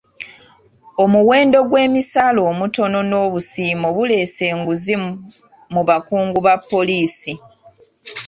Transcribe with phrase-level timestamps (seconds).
[1.03, 4.95] Omuwendo gw'emisaala omutono n'obusiimo buleese enguzi
[5.73, 7.33] mu bakungu ba poliisi.